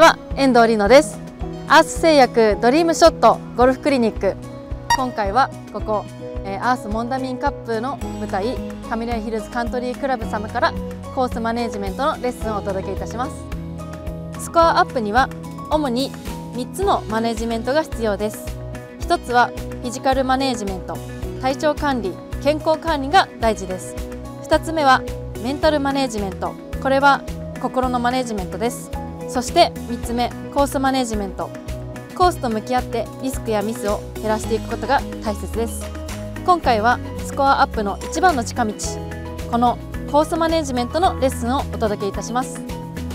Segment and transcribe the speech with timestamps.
[0.00, 1.18] は遠藤里乃です。
[1.68, 4.36] アース製薬ドリームショットゴルフクリニック。
[4.96, 6.04] 今回はここ、
[6.44, 8.56] えー、アースモンダミンカップの舞台
[8.88, 10.72] カミラヒルズカントリークラブ様から
[11.14, 13.36] コースマネジメントのレッスンをお届けいたします。
[14.40, 15.28] スコアアップには
[15.70, 16.10] 主に
[16.54, 18.44] 3つのマネジメントが必要です。
[19.00, 20.96] 1つはフィジカルマネジメント
[21.40, 23.94] 体調管理健康管理が大事です。
[24.44, 25.02] 2つ目は
[25.42, 27.22] メンタルマネジメントこれは
[27.60, 28.90] 心のマネジメントです。
[29.28, 31.50] そして3つ目コースマネジメント。
[32.14, 35.82] コースと向き合ってリスクやミスを減らしていくことが大切です。
[36.46, 38.72] 今回はスコアアップの一番の近道。
[39.50, 39.78] この
[40.12, 42.60] コースマネジメントのレッスンをお届けいたします。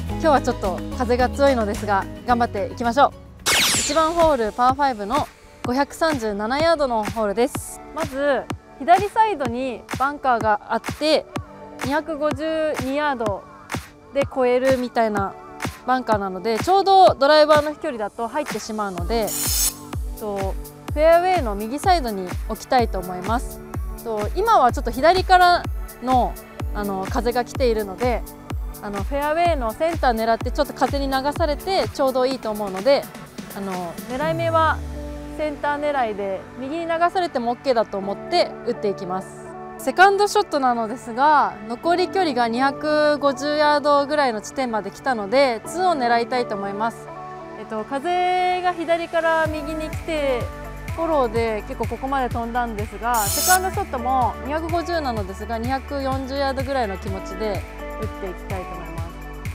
[0.10, 3.14] 今日はちょっと風が強いのですが頑張っていきましょ
[3.46, 3.48] う。
[3.48, 5.28] 1番ホールパー5の
[5.64, 7.80] 537ヤードのホールです。
[7.96, 8.44] まず
[8.80, 11.26] 左サイドにバンカーがあって
[11.80, 13.44] 252ヤード
[14.14, 15.34] で超えるみたいな
[15.86, 19.28] バンカーなのでちょうどドライバーの飛距離だと入ってしまうので
[20.20, 20.54] と
[20.94, 23.60] フェアウェイの右サイドに置きたいと思います。
[24.04, 25.64] と今はちょっと左から
[26.04, 26.34] の
[26.74, 28.22] あの風が来ているので
[28.82, 33.04] あのフェアウェイのセンター狙ってちょっと風に流されてちょうどいいと思うので
[33.58, 34.78] あの狙い目は
[35.38, 39.49] センター狙いで右に流されても OK だと思って打っていきます。
[39.80, 47.08] セカンドショットなのですが残り距離が250ヤードぐらいの地点まで来たので2を狙いたいと思います、
[47.58, 50.42] えっと、風が左から右に来て
[50.96, 57.62] フォローで結構ここまで飛んだんですがセカンドショットも250なのですが240ヤードぐらいの気持ちで
[58.02, 59.00] 打っていきたいと思います。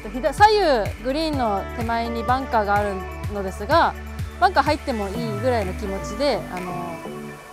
[0.04, 2.94] 左右グリーンの手前にバンカーがある
[3.32, 3.94] のですが
[4.40, 6.96] バンカー入ってもいいぐらいの気持ちであの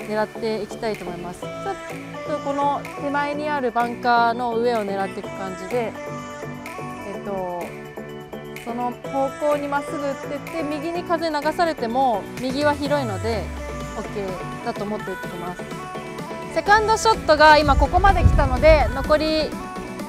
[0.07, 1.41] 狙っていきたいと思います。
[1.41, 5.91] ちょっとこの手前にあるバンカーの上を狙っていく感じで
[7.07, 7.61] えっと
[8.63, 13.43] その方向にまっすぐ打ってって右に風流されても右は広いので
[13.97, 15.63] OK だと思って打ってきます。
[16.53, 19.25] セカンドショットが今ここまで来たので残り、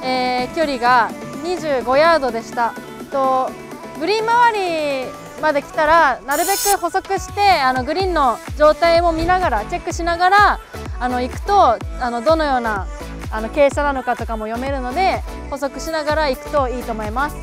[0.02, 1.10] えー、距離が
[1.44, 2.75] 25ヤードでした。
[3.10, 3.50] と
[3.98, 4.58] グリーン周
[5.06, 10.60] りまで来たらなるべく補足してあのグリーンの状態も見ながらチェックしながら
[11.00, 12.86] あの行くとあのどのような
[13.32, 15.20] あの傾斜なのかとかも読めるので
[15.50, 17.36] 補足しながら行くといいと思います。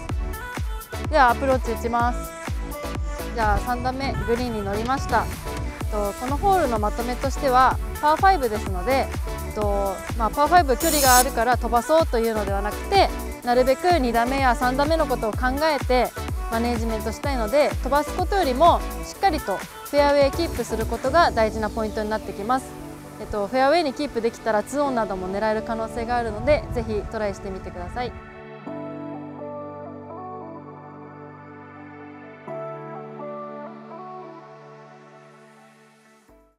[1.10, 2.32] ではアプローチ打ちます。
[3.36, 5.26] じゃあ3段目グリーンに乗りました。
[5.92, 9.08] とこのホールのまとめとしてはパー5ですので
[9.56, 13.10] と、まあ、パー5距離があるから飛ばそうというのではなくて
[13.44, 16.10] なるべく2打目や3打目のことを考えて
[16.52, 22.68] マネージメントしたいので飛ばすことよりもしっかりとフェアウェイキープすることが大事なポイントになってきます、
[23.20, 28.29] えっと、フェアウェイにキープできたら2オンなども狙える可能性があるのでぜひトライしてみてください。